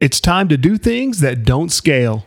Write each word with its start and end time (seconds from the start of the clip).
It's 0.00 0.20
time 0.20 0.48
to 0.48 0.56
do 0.56 0.76
things 0.76 1.20
that 1.20 1.44
don't 1.44 1.70
scale. 1.70 2.26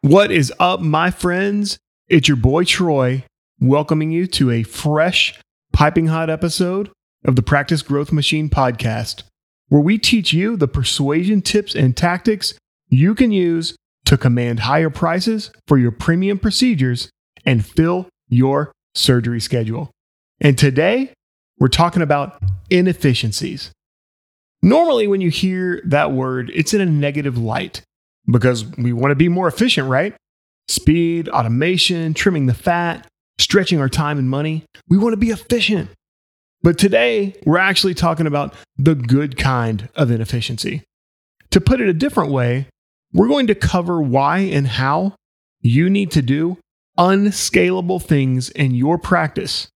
What 0.00 0.32
is 0.32 0.52
up, 0.58 0.80
my 0.80 1.12
friends? 1.12 1.78
It's 2.08 2.26
your 2.26 2.36
boy 2.36 2.64
Troy, 2.64 3.24
welcoming 3.60 4.10
you 4.10 4.26
to 4.26 4.50
a 4.50 4.64
fresh, 4.64 5.40
piping 5.72 6.08
hot 6.08 6.28
episode 6.28 6.90
of 7.24 7.36
the 7.36 7.42
Practice 7.42 7.80
Growth 7.80 8.10
Machine 8.10 8.50
podcast, 8.50 9.22
where 9.68 9.80
we 9.80 9.96
teach 9.96 10.32
you 10.32 10.56
the 10.56 10.68
persuasion 10.68 11.42
tips 11.42 11.76
and 11.76 11.96
tactics 11.96 12.54
you 12.88 13.14
can 13.14 13.30
use 13.30 13.76
to 14.06 14.18
command 14.18 14.60
higher 14.60 14.90
prices 14.90 15.52
for 15.68 15.78
your 15.78 15.92
premium 15.92 16.40
procedures 16.40 17.08
and 17.46 17.64
fill 17.64 18.08
your 18.28 18.72
surgery 18.96 19.40
schedule. 19.40 19.92
And 20.40 20.58
today, 20.58 21.12
we're 21.58 21.68
talking 21.68 22.02
about 22.02 22.42
inefficiencies. 22.70 23.70
Normally, 24.62 25.06
when 25.06 25.20
you 25.20 25.30
hear 25.30 25.82
that 25.84 26.12
word, 26.12 26.50
it's 26.54 26.74
in 26.74 26.80
a 26.80 26.86
negative 26.86 27.36
light 27.36 27.82
because 28.30 28.64
we 28.76 28.92
want 28.92 29.12
to 29.12 29.16
be 29.16 29.28
more 29.28 29.46
efficient, 29.46 29.88
right? 29.88 30.14
Speed, 30.68 31.28
automation, 31.28 32.14
trimming 32.14 32.46
the 32.46 32.54
fat, 32.54 33.06
stretching 33.38 33.78
our 33.78 33.88
time 33.88 34.18
and 34.18 34.30
money. 34.30 34.64
We 34.88 34.96
want 34.96 35.12
to 35.12 35.18
be 35.18 35.30
efficient. 35.30 35.90
But 36.62 36.78
today, 36.78 37.34
we're 37.44 37.58
actually 37.58 37.92
talking 37.92 38.26
about 38.26 38.54
the 38.78 38.94
good 38.94 39.36
kind 39.36 39.90
of 39.94 40.10
inefficiency. 40.10 40.82
To 41.50 41.60
put 41.60 41.80
it 41.82 41.88
a 41.88 41.92
different 41.92 42.32
way, 42.32 42.68
we're 43.12 43.28
going 43.28 43.46
to 43.48 43.54
cover 43.54 44.00
why 44.00 44.38
and 44.38 44.66
how 44.66 45.14
you 45.60 45.90
need 45.90 46.10
to 46.12 46.22
do 46.22 46.58
unscalable 46.96 48.00
things 48.00 48.48
in 48.50 48.74
your 48.74 48.96
practice 48.96 49.68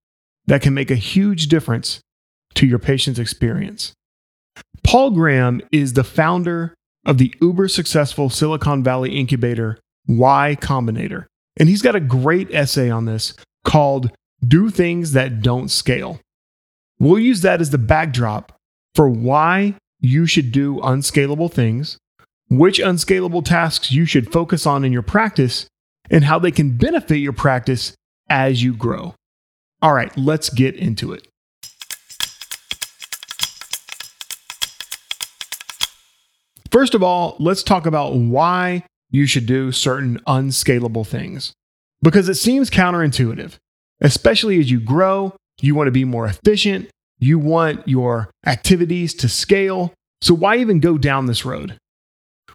that 0.48 0.62
can 0.62 0.74
make 0.74 0.90
a 0.90 0.96
huge 0.96 1.46
difference 1.46 2.00
to 2.54 2.66
your 2.66 2.78
patient's 2.78 3.20
experience. 3.20 3.92
Paul 4.82 5.10
Graham 5.10 5.60
is 5.70 5.92
the 5.92 6.04
founder 6.04 6.74
of 7.06 7.18
the 7.18 7.32
uber 7.40 7.68
successful 7.68 8.30
Silicon 8.30 8.82
Valley 8.82 9.16
incubator 9.16 9.78
Y 10.08 10.56
Combinator. 10.60 11.26
And 11.58 11.68
he's 11.68 11.82
got 11.82 11.94
a 11.94 12.00
great 12.00 12.52
essay 12.52 12.90
on 12.90 13.04
this 13.04 13.34
called 13.64 14.10
Do 14.46 14.70
Things 14.70 15.12
That 15.12 15.42
Don't 15.42 15.68
Scale. 15.68 16.18
We'll 16.98 17.18
use 17.18 17.42
that 17.42 17.60
as 17.60 17.70
the 17.70 17.78
backdrop 17.78 18.52
for 18.94 19.08
why 19.08 19.74
you 20.00 20.26
should 20.26 20.50
do 20.50 20.80
unscalable 20.80 21.48
things, 21.48 21.98
which 22.48 22.78
unscalable 22.78 23.42
tasks 23.42 23.92
you 23.92 24.06
should 24.06 24.32
focus 24.32 24.66
on 24.66 24.84
in 24.84 24.92
your 24.92 25.02
practice, 25.02 25.66
and 26.10 26.24
how 26.24 26.38
they 26.38 26.50
can 26.50 26.78
benefit 26.78 27.18
your 27.18 27.34
practice 27.34 27.94
as 28.30 28.62
you 28.62 28.74
grow. 28.74 29.14
All 29.80 29.92
right, 29.92 30.16
let's 30.16 30.50
get 30.50 30.74
into 30.74 31.12
it. 31.12 31.26
First 36.70 36.94
of 36.94 37.02
all, 37.02 37.36
let's 37.38 37.62
talk 37.62 37.86
about 37.86 38.14
why 38.14 38.84
you 39.10 39.26
should 39.26 39.46
do 39.46 39.72
certain 39.72 40.20
unscalable 40.26 41.04
things. 41.04 41.52
Because 42.02 42.28
it 42.28 42.34
seems 42.34 42.70
counterintuitive, 42.70 43.56
especially 44.00 44.60
as 44.60 44.70
you 44.70 44.80
grow, 44.80 45.34
you 45.60 45.74
want 45.74 45.88
to 45.88 45.92
be 45.92 46.04
more 46.04 46.26
efficient, 46.26 46.88
you 47.18 47.38
want 47.38 47.86
your 47.88 48.30
activities 48.46 49.14
to 49.14 49.28
scale. 49.28 49.92
So, 50.20 50.34
why 50.34 50.56
even 50.58 50.80
go 50.80 50.98
down 50.98 51.26
this 51.26 51.44
road? 51.44 51.76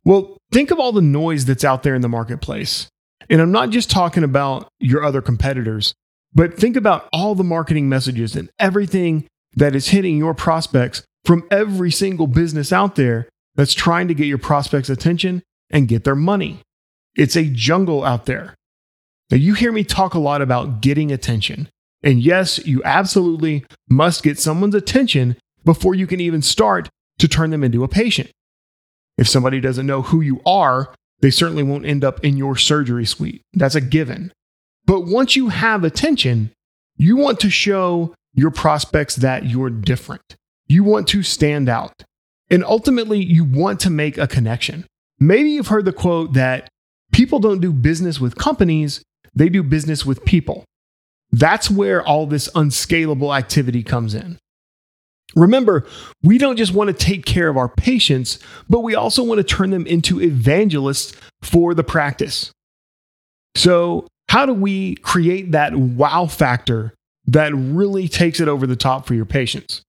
Well, 0.06 0.38
think 0.52 0.72
of 0.72 0.80
all 0.80 0.92
the 0.92 1.02
noise 1.02 1.46
that's 1.46 1.64
out 1.64 1.84
there 1.84 1.96
in 1.96 2.02
the 2.02 2.10
marketplace. 2.10 2.88
And 3.30 3.42
I'm 3.42 3.52
not 3.52 3.70
just 3.70 3.90
talking 3.90 4.24
about 4.24 4.68
your 4.80 5.04
other 5.04 5.22
competitors, 5.22 5.94
but 6.34 6.58
think 6.58 6.76
about 6.76 7.08
all 7.14 7.36
the 7.36 7.44
marketing 7.44 7.90
messages 7.90 8.36
and 8.36 8.50
everything 8.60 9.28
that 9.56 9.76
is 9.76 9.90
hitting 9.90 10.18
your 10.18 10.34
prospects 10.34 11.04
from 11.26 11.48
every 11.52 11.92
single 11.92 12.28
business 12.28 12.74
out 12.74 12.96
there 12.96 13.30
that's 13.56 13.74
trying 13.74 14.08
to 14.08 14.14
get 14.14 14.28
your 14.28 14.38
prospects' 14.38 14.90
attention 14.90 15.44
and 15.70 15.88
get 15.88 16.04
their 16.04 16.16
money. 16.16 16.60
It's 17.16 17.36
a 17.36 17.46
jungle 17.46 18.04
out 18.04 18.26
there. 18.26 18.56
Now, 19.30 19.38
you 19.38 19.54
hear 19.54 19.72
me 19.72 19.84
talk 19.84 20.14
a 20.14 20.20
lot 20.20 20.42
about 20.42 20.82
getting 20.82 21.12
attention. 21.12 21.70
And 22.02 22.22
yes, 22.22 22.66
you 22.66 22.82
absolutely 22.84 23.66
must 23.90 24.24
get 24.24 24.40
someone's 24.40 24.76
attention 24.76 25.38
before 25.64 25.96
you 25.96 26.08
can 26.08 26.20
even 26.20 26.42
start 26.42 26.90
to 27.20 27.28
turn 27.28 27.52
them 27.52 27.64
into 27.64 27.84
a 27.84 27.88
patient. 27.88 28.30
If 29.18 29.30
somebody 29.30 29.62
doesn't 29.62 29.86
know 29.86 30.02
who 30.02 30.22
you 30.22 30.42
are, 30.46 30.94
they 31.22 31.30
certainly 31.30 31.64
won't 31.64 31.86
end 31.86 32.04
up 32.04 32.24
in 32.26 32.36
your 32.36 32.58
surgery 32.58 33.06
suite. 33.06 33.44
That's 33.54 33.76
a 33.76 33.82
given. 33.82 34.34
But 34.86 35.02
once 35.02 35.36
you 35.36 35.50
have 35.50 35.84
attention, 35.84 36.52
you 36.98 37.16
want 37.16 37.40
to 37.42 37.50
show 37.50 38.14
your 38.34 38.52
prospects 38.52 39.16
that 39.18 39.46
you're 39.46 39.70
different. 39.70 40.36
You 40.68 40.84
want 40.84 41.08
to 41.10 41.24
stand 41.24 41.70
out. 41.70 42.04
And 42.50 42.64
ultimately, 42.64 43.24
you 43.24 43.44
want 43.44 43.80
to 43.82 43.90
make 43.90 44.18
a 44.18 44.28
connection. 44.28 44.86
Maybe 45.20 45.52
you've 45.52 45.68
heard 45.68 45.86
the 45.86 45.94
quote 45.94 46.34
that 46.34 46.70
people 47.12 47.40
don't 47.40 47.62
do 47.62 47.72
business 47.72 48.20
with 48.20 48.36
companies, 48.36 49.04
they 49.34 49.50
do 49.50 49.64
business 49.64 50.06
with 50.06 50.26
people. 50.26 50.66
That's 51.32 51.70
where 51.70 52.06
all 52.06 52.28
this 52.28 52.50
unscalable 52.54 53.34
activity 53.34 53.82
comes 53.82 54.14
in. 54.14 54.38
Remember, 55.36 55.86
we 56.22 56.38
don't 56.38 56.58
just 56.58 56.74
want 56.74 56.90
to 56.90 56.94
take 56.94 57.26
care 57.26 57.50
of 57.50 57.58
our 57.58 57.70
patients, 57.70 58.38
but 58.70 58.82
we 58.82 58.94
also 58.94 59.24
want 59.24 59.40
to 59.40 59.44
turn 59.44 59.72
them 59.72 59.88
into 59.88 60.22
evangelists 60.22 61.16
for 61.42 61.74
the 61.74 61.84
practice. 61.84 62.52
So, 63.56 64.08
how 64.34 64.48
do 64.48 64.54
we 64.56 64.96
create 64.96 65.52
that 65.52 65.76
wow 65.76 66.26
factor 66.26 66.92
that 67.28 67.54
really 67.54 68.08
takes 68.08 68.40
it 68.40 68.48
over 68.48 68.66
the 68.66 68.76
top 68.76 69.06
for 69.06 69.14
your 69.14 69.28
patients? 69.28 69.84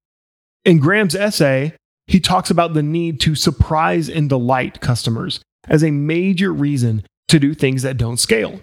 In 0.67 0.81
Graham's 0.81 1.15
essay, 1.15 1.73
he 2.09 2.21
talks 2.21 2.51
about 2.51 2.75
the 2.75 2.83
need 2.83 3.21
to 3.21 3.35
surprise 3.35 4.11
and 4.11 4.29
delight 4.29 4.83
customers 4.83 5.41
as 5.67 5.83
a 5.83 5.91
major 5.91 6.53
reason 6.53 7.07
to 7.29 7.39
do 7.39 7.55
things 7.55 7.81
that 7.85 7.97
don't 7.97 8.19
scale. 8.19 8.61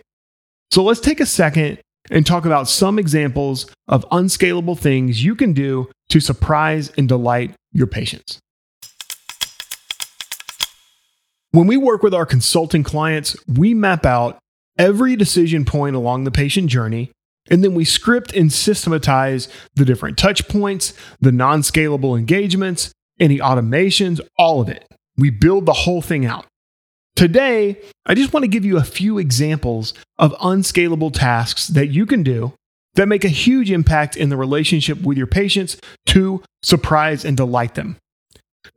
So 0.70 0.84
let's 0.84 1.00
take 1.00 1.20
a 1.20 1.26
second 1.26 1.80
and 2.12 2.28
talk 2.28 2.46
about 2.46 2.68
some 2.70 3.00
examples 3.00 3.66
of 3.88 4.06
unscalable 4.12 4.76
things 4.76 5.24
you 5.24 5.34
can 5.34 5.52
do 5.52 5.90
to 6.10 6.20
surprise 6.20 6.92
and 6.96 7.10
delight 7.10 7.56
your 7.74 7.88
patients. 7.88 8.38
When 11.50 11.66
we 11.66 11.76
work 11.76 12.04
with 12.04 12.14
our 12.14 12.28
consulting 12.28 12.84
clients, 12.84 13.36
we 13.48 13.74
map 13.74 14.06
out 14.06 14.38
every 14.82 15.16
decision 15.16 15.64
point 15.64 15.96
along 15.96 16.24
the 16.24 16.32
patient 16.32 16.68
journey, 16.68 17.12
and 17.50 17.64
then 17.64 17.76
we 17.76 17.86
script 17.86 18.34
and 18.34 18.52
systematize 18.52 19.48
the 19.76 19.86
different 19.86 20.18
touch 20.18 20.48
points, 20.48 20.94
the 21.20 21.32
non 21.32 21.62
scalable 21.62 22.18
engagements, 22.18 22.92
any 23.20 23.38
automations, 23.38 24.20
all 24.38 24.60
of 24.60 24.70
it. 24.70 24.86
We 25.18 25.30
build 25.30 25.68
the 25.68 25.74
whole 25.74 26.02
thing 26.02 26.26
out. 26.26 26.48
Today, 27.16 27.78
I 28.08 28.16
just 28.16 28.34
want 28.34 28.44
to 28.44 28.48
give 28.48 28.66
you 28.66 28.78
a 28.78 28.84
few 28.84 29.20
examples 29.20 29.94
of 30.18 30.36
unscalable 30.42 31.12
tasks 31.12 31.68
that 31.68 31.88
you 31.88 32.06
can 32.08 32.24
do 32.24 32.54
that 32.96 33.08
make 33.08 33.24
a 33.24 33.30
huge 33.30 33.70
impact 33.70 34.18
in 34.18 34.30
the 34.30 34.38
relationship 34.38 35.02
with 35.02 35.18
your 35.18 35.28
patients 35.28 35.78
to 36.08 36.42
surprise 36.64 37.24
and 37.24 37.38
delight 37.38 37.76
them. 37.76 37.98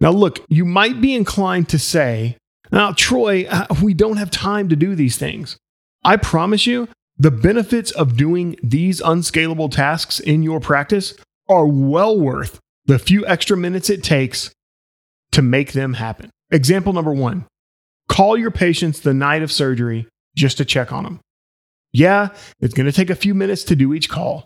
Now, 0.01 0.11
look, 0.11 0.45
you 0.49 0.65
might 0.65 1.01
be 1.01 1.15
inclined 1.15 1.69
to 1.71 1.79
say, 1.79 2.37
now, 2.71 2.93
Troy, 2.93 3.47
uh, 3.49 3.67
we 3.83 3.95
don't 3.95 4.17
have 4.17 4.31
time 4.31 4.69
to 4.69 4.77
do 4.77 4.95
these 4.95 5.17
things. 5.17 5.57
I 6.05 6.17
promise 6.17 6.67
you, 6.67 6.89
the 7.17 7.31
benefits 7.31 7.91
of 7.93 8.17
doing 8.17 8.57
these 8.63 9.01
unscalable 9.01 9.69
tasks 9.69 10.21
in 10.21 10.43
your 10.43 10.61
practice 10.61 11.15
are 11.49 11.67
well 11.67 12.19
worth 12.19 12.59
the 12.87 12.99
few 12.99 13.27
extra 13.27 13.57
minutes 13.57 13.89
it 13.89 14.03
takes 14.03 14.51
to 15.33 15.43
make 15.43 15.73
them 15.73 15.95
happen. 15.95 16.31
Example 16.51 16.93
number 16.93 17.13
one 17.13 17.47
call 18.09 18.37
your 18.37 18.51
patients 18.51 19.01
the 19.01 19.15
night 19.15 19.43
of 19.43 19.51
surgery 19.51 20.07
just 20.37 20.59
to 20.59 20.65
check 20.65 20.93
on 20.93 21.05
them. 21.05 21.21
Yeah, 21.93 22.29
it's 22.61 22.75
going 22.75 22.87
to 22.87 22.93
take 22.93 23.11
a 23.11 23.15
few 23.15 23.35
minutes 23.35 23.65
to 23.65 23.77
do 23.77 23.95
each 23.95 24.09
call, 24.09 24.45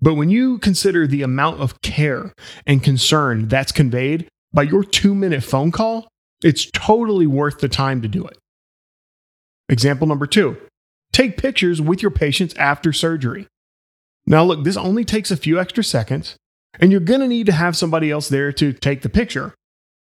but 0.00 0.14
when 0.14 0.28
you 0.28 0.58
consider 0.58 1.06
the 1.06 1.22
amount 1.22 1.60
of 1.60 1.80
care 1.82 2.32
and 2.66 2.82
concern 2.82 3.48
that's 3.48 3.72
conveyed 3.72 4.28
by 4.52 4.62
your 4.62 4.84
two 4.84 5.14
minute 5.14 5.44
phone 5.44 5.70
call, 5.70 6.08
it's 6.42 6.68
totally 6.72 7.26
worth 7.26 7.60
the 7.60 7.68
time 7.68 8.02
to 8.02 8.08
do 8.08 8.26
it. 8.26 8.36
Example 9.68 10.06
number 10.06 10.26
two 10.26 10.56
take 11.12 11.36
pictures 11.36 11.80
with 11.80 12.02
your 12.02 12.10
patients 12.10 12.54
after 12.54 12.92
surgery. 12.92 13.46
Now, 14.26 14.44
look, 14.44 14.64
this 14.64 14.76
only 14.76 15.04
takes 15.04 15.30
a 15.30 15.36
few 15.36 15.58
extra 15.58 15.82
seconds, 15.82 16.36
and 16.78 16.90
you're 16.90 17.00
going 17.00 17.20
to 17.20 17.28
need 17.28 17.46
to 17.46 17.52
have 17.52 17.76
somebody 17.76 18.10
else 18.10 18.28
there 18.28 18.52
to 18.52 18.72
take 18.72 19.02
the 19.02 19.08
picture. 19.08 19.54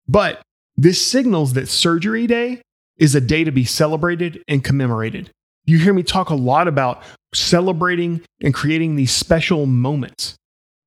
But 0.07 0.42
this 0.75 1.06
signals 1.06 1.54
that 1.54 1.68
surgery 1.68 2.28
day 2.28 2.62
is 2.98 3.16
a 3.16 3.22
day 3.22 3.44
to 3.44 3.51
be 3.51 3.66
celebrated 3.66 4.44
and 4.48 4.63
commemorated. 4.63 5.31
You 5.66 5.78
hear 5.78 5.94
me 5.94 6.04
talk 6.04 6.30
a 6.30 6.36
lot 6.36 6.68
about 6.68 7.04
celebrating 7.34 8.22
and 8.42 8.54
creating 8.54 8.96
these 8.96 9.12
special 9.12 9.66
moments. 9.66 10.36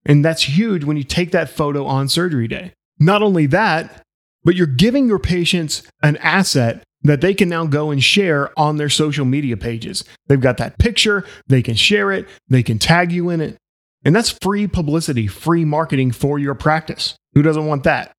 And 0.04 0.24
that's 0.24 0.42
huge 0.42 0.84
when 0.84 0.96
you 0.96 1.04
take 1.04 1.30
that 1.30 1.48
photo 1.48 1.86
on 1.86 2.08
surgery 2.08 2.48
day. 2.48 2.72
Not 2.98 3.22
only 3.22 3.46
that, 3.46 4.02
but 4.44 4.56
you're 4.56 4.66
giving 4.66 5.06
your 5.06 5.20
patients 5.20 5.84
an 6.02 6.16
asset 6.18 6.82
that 7.04 7.20
they 7.20 7.34
can 7.34 7.48
now 7.48 7.66
go 7.66 7.90
and 7.90 8.02
share 8.02 8.56
on 8.58 8.76
their 8.76 8.88
social 8.88 9.24
media 9.24 9.56
pages. 9.56 10.04
They've 10.26 10.40
got 10.40 10.56
that 10.58 10.78
picture, 10.78 11.24
they 11.46 11.62
can 11.62 11.74
share 11.74 12.12
it, 12.12 12.28
they 12.48 12.62
can 12.62 12.78
tag 12.78 13.12
you 13.12 13.30
in 13.30 13.40
it. 13.40 13.56
And 14.04 14.14
that's 14.14 14.36
free 14.42 14.66
publicity, 14.66 15.26
free 15.26 15.64
marketing 15.64 16.12
for 16.12 16.38
your 16.38 16.54
practice. 16.54 17.16
Who 17.34 17.42
doesn't 17.42 17.66
want 17.66 17.84
that? 17.84 18.12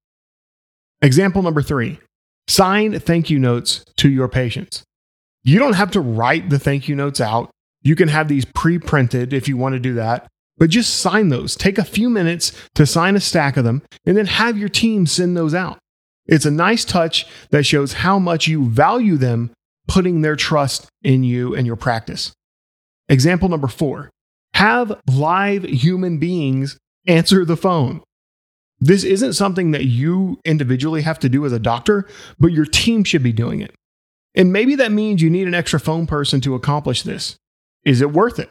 Example 1.01 1.41
number 1.41 1.61
three 1.61 1.99
sign 2.47 2.99
thank 2.99 3.29
you 3.29 3.39
notes 3.39 3.85
to 3.97 4.09
your 4.09 4.27
patients. 4.27 4.83
You 5.43 5.59
don't 5.59 5.73
have 5.73 5.91
to 5.91 6.01
write 6.01 6.49
the 6.49 6.59
thank 6.59 6.87
you 6.87 6.95
notes 6.95 7.19
out. 7.19 7.51
You 7.81 7.95
can 7.95 8.07
have 8.07 8.29
these 8.29 8.45
pre 8.45 8.79
printed 8.79 9.33
if 9.33 9.47
you 9.47 9.57
want 9.57 9.73
to 9.73 9.79
do 9.79 9.95
that, 9.95 10.27
but 10.57 10.69
just 10.69 10.97
sign 10.97 11.29
those. 11.29 11.55
Take 11.55 11.77
a 11.77 11.83
few 11.83 12.09
minutes 12.09 12.53
to 12.75 12.85
sign 12.85 13.15
a 13.15 13.19
stack 13.19 13.57
of 13.57 13.65
them 13.65 13.81
and 14.05 14.15
then 14.15 14.25
have 14.25 14.57
your 14.57 14.69
team 14.69 15.05
send 15.05 15.35
those 15.35 15.53
out. 15.53 15.79
It's 16.25 16.45
a 16.45 16.51
nice 16.51 16.85
touch 16.85 17.27
that 17.49 17.65
shows 17.65 17.93
how 17.93 18.19
much 18.19 18.47
you 18.47 18.69
value 18.69 19.17
them 19.17 19.51
putting 19.87 20.21
their 20.21 20.35
trust 20.35 20.87
in 21.03 21.23
you 21.23 21.55
and 21.55 21.67
your 21.67 21.75
practice. 21.75 22.31
Example 23.09 23.49
number 23.49 23.67
four 23.67 24.09
have 24.53 25.01
live 25.07 25.63
human 25.63 26.19
beings 26.19 26.77
answer 27.07 27.43
the 27.43 27.57
phone. 27.57 28.01
This 28.79 29.03
isn't 29.03 29.33
something 29.33 29.71
that 29.71 29.85
you 29.85 30.39
individually 30.45 31.01
have 31.01 31.19
to 31.19 31.29
do 31.29 31.45
as 31.45 31.51
a 31.51 31.59
doctor, 31.59 32.07
but 32.39 32.51
your 32.51 32.65
team 32.65 33.03
should 33.03 33.23
be 33.23 33.33
doing 33.33 33.61
it. 33.61 33.73
And 34.35 34.51
maybe 34.51 34.75
that 34.75 34.91
means 34.91 35.21
you 35.21 35.29
need 35.29 35.47
an 35.47 35.53
extra 35.53 35.79
phone 35.79 36.07
person 36.07 36.41
to 36.41 36.55
accomplish 36.55 37.03
this. 37.03 37.35
Is 37.85 38.01
it 38.01 38.11
worth 38.11 38.39
it? 38.39 38.49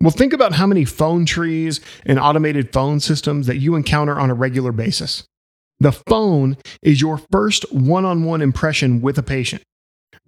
Well, 0.00 0.10
think 0.10 0.32
about 0.32 0.52
how 0.52 0.66
many 0.66 0.84
phone 0.84 1.24
trees 1.24 1.80
and 2.04 2.18
automated 2.18 2.72
phone 2.72 3.00
systems 3.00 3.46
that 3.46 3.56
you 3.56 3.74
encounter 3.74 4.18
on 4.18 4.30
a 4.30 4.34
regular 4.34 4.72
basis. 4.72 5.24
The 5.80 5.92
phone 5.92 6.56
is 6.82 7.00
your 7.00 7.18
first 7.30 7.70
one 7.72 8.04
on 8.04 8.24
one 8.24 8.42
impression 8.42 9.00
with 9.00 9.18
a 9.18 9.22
patient. 9.22 9.62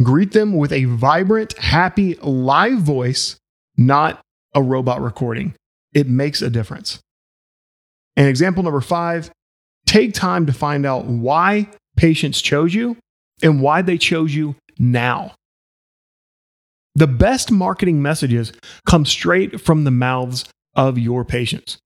Greet 0.02 0.32
them 0.32 0.54
with 0.54 0.72
a 0.72 0.84
vibrant, 0.84 1.56
happy, 1.58 2.14
live 2.16 2.78
voice, 2.78 3.36
not 3.76 4.20
a 4.54 4.62
robot 4.62 5.00
recording. 5.00 5.54
It 5.94 6.08
makes 6.08 6.42
a 6.42 6.50
difference. 6.50 7.00
And 8.16 8.28
example 8.28 8.62
number 8.62 8.80
five 8.80 9.30
take 9.86 10.12
time 10.12 10.46
to 10.46 10.52
find 10.52 10.84
out 10.84 11.06
why 11.06 11.68
patients 11.96 12.40
chose 12.40 12.74
you 12.74 12.96
and 13.42 13.62
why 13.62 13.82
they 13.82 13.96
chose 13.96 14.34
you 14.34 14.56
now. 14.78 15.32
The 16.94 17.06
best 17.06 17.50
marketing 17.50 18.02
messages 18.02 18.52
come 18.86 19.04
straight 19.04 19.60
from 19.60 19.84
the 19.84 19.90
mouths 19.90 20.44
of 20.74 20.98
your 20.98 21.24
patients. 21.24 21.78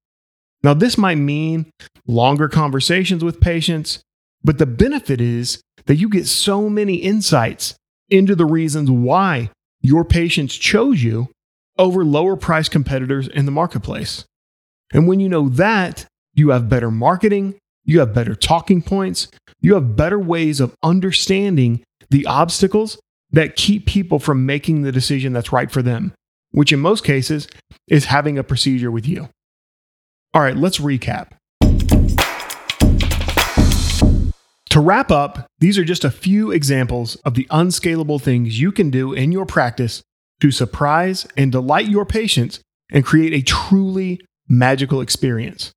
Now, 0.63 0.75
this 0.75 0.99
might 0.99 1.17
mean 1.17 1.71
longer 2.07 2.49
conversations 2.49 3.25
with 3.25 3.41
patients, 3.41 4.01
but 4.43 4.59
the 4.59 4.67
benefit 4.67 5.21
is 5.21 5.63
that 5.87 5.97
you 5.97 6.09
get 6.09 6.27
so 6.27 6.69
many 6.69 6.97
insights 6.97 7.75
into 8.09 8.35
the 8.35 8.47
reasons 8.47 8.91
why 8.91 9.51
your 9.81 10.05
patients 10.05 10.57
chose 10.57 11.03
you 11.03 11.29
over 11.79 12.05
lower 12.05 12.37
price 12.37 12.69
competitors 12.69 13.29
in 13.29 13.47
the 13.47 13.53
marketplace. 13.53 14.25
And 14.93 15.07
when 15.07 15.21
you 15.21 15.29
know 15.29 15.49
that, 15.51 16.05
you 16.35 16.51
have 16.51 16.69
better 16.69 16.91
marketing, 16.91 17.55
you 17.85 18.01
have 18.01 18.13
better 18.13 18.35
talking 18.35 18.83
points, 18.83 19.29
you 19.61 19.75
have 19.75 19.97
better 19.97 20.19
ways 20.19 20.61
of 20.61 20.75
understanding 20.83 21.83
the 22.11 22.27
obstacles 22.27 22.99
that 23.31 23.57
keep 23.57 23.87
people 23.87 24.19
from 24.19 24.45
making 24.45 24.83
the 24.83 24.93
decision 24.93 25.33
that's 25.33 25.53
right 25.53 25.71
for 25.71 25.83
them, 25.83 26.13
which 26.51 26.73
in 26.73 26.81
most 26.81 27.05
cases 27.05 27.49
is 27.89 28.07
having 28.07 28.37
a 28.37 28.45
procedure 28.45 28.91
with 28.91 29.07
you. 29.07 29.29
All 30.33 30.43
right, 30.43 30.57
let's 30.57 30.79
recap. 30.79 31.33
To 34.71 34.79
wrap 34.79 35.11
up, 35.11 35.47
these 35.59 35.77
are 35.77 35.85
just 35.85 36.05
a 36.05 36.11
few 36.11 36.53
examples 36.53 37.17
of 37.25 37.35
the 37.35 37.49
unscalable 37.51 38.21
things 38.21 38.61
you 38.61 38.71
can 38.71 38.91
do 38.91 39.13
in 39.13 39.33
your 39.33 39.45
practice 39.45 40.03
to 40.41 40.53
surprise 40.53 41.27
and 41.37 41.51
delight 41.51 41.89
your 41.89 42.07
patients 42.07 42.61
and 42.93 43.05
create 43.05 43.33
a 43.33 43.43
truly 43.43 44.21
magical 44.49 45.01
experience. 45.01 45.73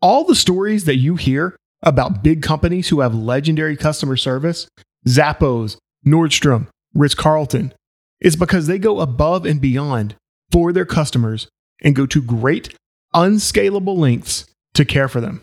All 0.00 0.24
the 0.24 0.34
stories 0.34 0.86
that 0.86 0.96
you 0.96 1.16
hear 1.16 1.54
about 1.82 2.22
big 2.22 2.42
companies 2.42 2.88
who 2.88 3.00
have 3.00 3.14
legendary 3.14 3.76
customer 3.76 4.16
service, 4.16 4.66
Zappos, 5.06 5.76
Nordstrom, 6.06 6.68
Ritz 6.94 7.14
Carlton, 7.14 7.74
is 8.22 8.36
because 8.36 8.66
they 8.66 8.78
go 8.78 9.00
above 9.00 9.44
and 9.44 9.60
beyond 9.60 10.14
for 10.50 10.72
their 10.72 10.86
customers 10.86 11.48
and 11.82 11.94
go 11.94 12.06
to 12.06 12.22
great, 12.22 12.74
unscalable 13.14 13.96
lengths 13.96 14.46
to 14.74 14.84
care 14.84 15.08
for 15.08 15.20
them. 15.20 15.42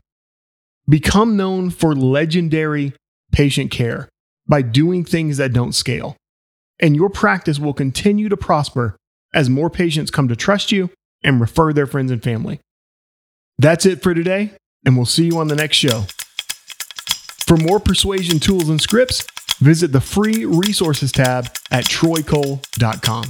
Become 0.88 1.38
known 1.38 1.70
for 1.70 1.96
legendary 1.96 2.94
patient 3.32 3.72
care 3.72 4.10
by 4.48 4.62
doing 4.62 5.06
things 5.06 5.38
that 5.38 5.54
don't 5.54 5.74
scale. 5.74 6.18
And 6.80 6.96
your 6.96 7.10
practice 7.10 7.60
will 7.60 7.74
continue 7.74 8.30
to 8.30 8.38
prosper 8.38 8.96
as 9.34 9.50
more 9.50 9.70
patients 9.70 10.10
come 10.12 10.28
to 10.28 10.36
trust 10.36 10.72
you 10.72 10.90
and 11.24 11.40
refer 11.40 11.74
their 11.74 11.86
friends 11.86 12.12
and 12.12 12.24
family. 12.24 12.60
That's 13.58 13.86
it 13.86 14.02
for 14.02 14.14
today, 14.14 14.52
and 14.86 14.96
we'll 14.96 15.06
see 15.06 15.26
you 15.26 15.38
on 15.38 15.50
the 15.50 15.56
next 15.56 15.78
show. 15.78 16.06
For 17.46 17.58
more 17.58 17.80
persuasion 17.80 18.40
tools 18.40 18.70
and 18.70 18.82
scripts, 18.82 19.26
visit 19.60 19.92
the 19.92 20.02
free 20.02 20.46
resources 20.46 21.12
tab 21.12 21.46
at 21.70 21.86
troycole.com. 21.86 23.26